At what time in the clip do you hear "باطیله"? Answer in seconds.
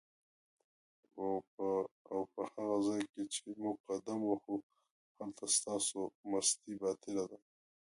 6.81-7.25